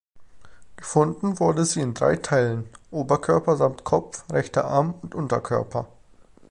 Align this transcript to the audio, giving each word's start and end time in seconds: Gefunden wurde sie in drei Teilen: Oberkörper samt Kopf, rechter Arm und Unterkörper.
Gefunden 0.77 1.39
wurde 1.39 1.63
sie 1.63 1.79
in 1.81 1.93
drei 1.93 2.15
Teilen: 2.15 2.67
Oberkörper 2.89 3.55
samt 3.55 3.83
Kopf, 3.83 4.23
rechter 4.31 4.65
Arm 4.65 4.95
und 5.03 5.13
Unterkörper. 5.13 5.85